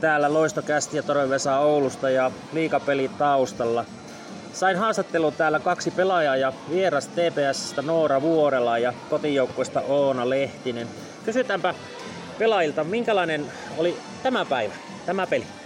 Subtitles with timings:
[0.00, 3.84] Täällä Loistokästi ja Toren Vesa Oulusta ja liikapeli taustalla.
[4.52, 10.88] Sain haastattelun täällä kaksi pelaajaa ja vieras TPSstä Noora Vuorela ja kotijoukkueesta Oona Lehtinen.
[11.24, 11.74] Kysytäänpä
[12.38, 13.46] pelaajilta, minkälainen
[13.78, 14.74] oli tämä päivä,
[15.06, 15.59] tämä peli?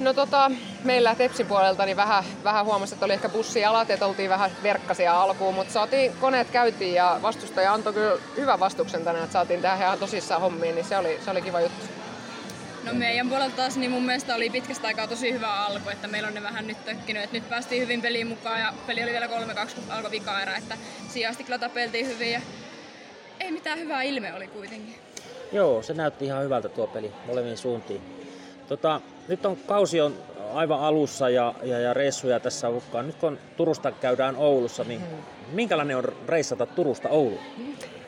[0.00, 0.50] No tota,
[0.84, 5.22] meillä Tepsin puolelta niin vähän, vähän huomasi, että oli ehkä bussijalat, että oltiin vähän verkkasia
[5.22, 9.78] alkuun, mutta saatiin koneet käytiin ja vastustaja antoi kyllä hyvän vastuksen tänään, että saatiin tähän
[9.78, 11.86] ihan tosissaan hommiin, niin se oli, se oli kiva juttu.
[12.84, 16.28] No meidän puolelta taas niin mun mielestä oli pitkästä aikaa tosi hyvä alku, että meillä
[16.28, 19.26] on ne vähän nyt tökkinyt, että nyt päästiin hyvin peliin mukaan ja peli oli vielä
[19.26, 19.30] 3-2
[19.74, 20.76] kun alkoi vika erä, että
[21.08, 22.40] siihen asti kyllä tapeltiin hyvin ja
[23.40, 24.94] ei mitään hyvää ilme oli kuitenkin.
[25.52, 28.29] Joo, se näytti ihan hyvältä tuo peli molemmin suuntiin.
[28.70, 30.14] Tota, nyt on kausi on
[30.54, 33.06] aivan alussa ja, ja, ja reissuja tässä hukkaan.
[33.06, 35.16] Nyt kun Turusta käydään Oulussa, niin hmm.
[35.52, 37.40] minkälainen on reissata Turusta Ouluun?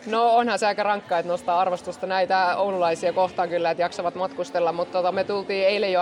[0.06, 4.72] No onhan se aika rankkaa, että nostaa arvostusta näitä oululaisia kohtaan kyllä, että jaksavat matkustella,
[4.72, 6.00] mutta tota, me tultiin eilen jo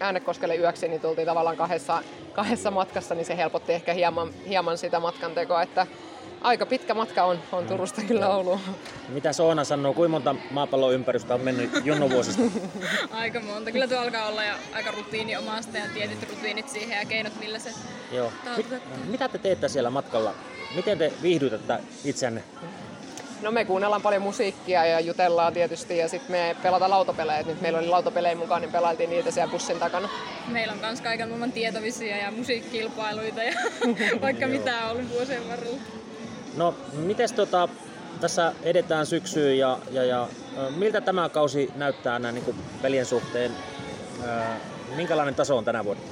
[0.00, 5.00] Äänekoskelle yöksi, niin tultiin tavallaan kahdessa, kahdessa matkassa, niin se helpotti ehkä hieman, hieman sitä
[5.00, 5.86] matkan tekoa, että
[6.44, 8.60] aika pitkä matka on, on Turusta kyllä Ouluun.
[9.08, 12.42] Mitä Soona sanoo, kuinka monta maapallon ympärystä on mennyt junnuvuosista?
[13.10, 13.72] aika monta.
[13.72, 17.58] Kyllä tuo alkaa olla jo aika rutiini omasta ja tietyt rutiinit siihen ja keinot, millä
[17.58, 17.70] se
[18.12, 18.32] Joo.
[18.56, 18.66] Mit,
[19.06, 20.34] mitä te teette siellä matkalla?
[20.74, 22.42] Miten te viihdytätte itseänne?
[23.42, 27.42] No me kuunnellaan paljon musiikkia ja jutellaan tietysti ja sitten me pelataan lautapelejä.
[27.42, 30.08] Nyt meillä oli lautapelejä mukaan, niin pelailtiin niitä siellä bussin takana.
[30.48, 33.52] Meillä on myös kaiken maailman tietovisia ja musiikkilpailuita ja
[34.22, 35.80] vaikka mitä on ollut vuosien varrella.
[36.56, 37.68] No, miten tota,
[38.20, 40.28] tässä edetään syksyyn ja, ja, ja
[40.76, 43.52] miltä tämä kausi näyttää näin niin pelien suhteen?
[44.96, 46.02] minkälainen taso on tänä vuonna?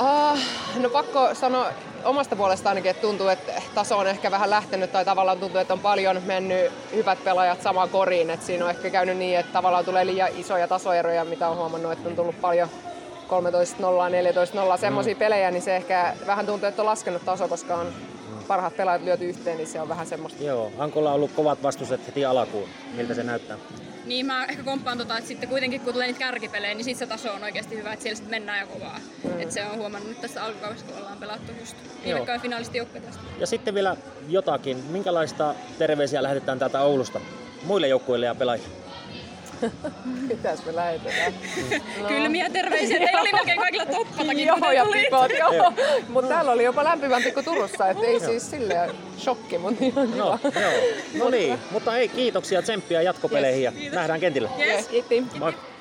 [0.00, 0.38] Uh,
[0.80, 1.66] no pakko sanoa
[2.04, 5.74] omasta puolesta ainakin, että tuntuu, että taso on ehkä vähän lähtenyt tai tavallaan tuntuu, että
[5.74, 8.30] on paljon mennyt hyvät pelaajat samaan koriin.
[8.30, 11.92] Että siinä on ehkä käynyt niin, että tavallaan tulee liian isoja tasoeroja, mitä on huomannut,
[11.92, 12.68] että on tullut paljon
[13.28, 15.18] 13-0, 14-0, semmoisia mm.
[15.18, 17.92] pelejä, niin se ehkä vähän tuntuu, että on laskenut taso, koska on
[18.48, 20.44] parhaat pelaajat lyöty yhteen, niin se on vähän semmoista.
[20.44, 22.68] Joo, Ankolla on ollut kovat vastustet heti alkuun.
[22.94, 23.58] Miltä se näyttää?
[24.04, 27.12] Niin mä ehkä komppaan tota, että sitten kuitenkin kun tulee niitä kärkipelejä, niin sitten se
[27.14, 29.00] taso on oikeasti hyvä, että siellä sitten mennään jo kovaa.
[29.24, 29.40] Mm.
[29.40, 33.22] Et se on huomannut nyt tässä alkukaudessa, kun ollaan pelattu just viime finaalisti tästä.
[33.38, 33.96] Ja sitten vielä
[34.28, 37.20] jotakin, minkälaista terveisiä lähetetään täältä Oulusta
[37.64, 38.81] muille joukkueille ja pelaajille?
[40.28, 41.32] Mitäs me lähetetään?
[42.02, 42.08] No.
[42.08, 42.98] Kylmiä terveisiä.
[42.98, 45.72] Teillä oli melkein kaikilla toppatakin, joo, ja pikot, joo.
[46.08, 50.38] Mutta täällä oli jopa lämpimämpi kuin Turussa, et ei siis silleen shokki, mutta ihan no,
[50.60, 50.72] joo.
[51.18, 53.84] no niin, mutta ei, kiitoksia tsemppiä jatkopeleihin yes.
[53.84, 54.50] ja nähdään kentillä.
[54.58, 54.88] Yes.
[54.88, 55.24] Kiitti.
[55.38, 55.54] Moi.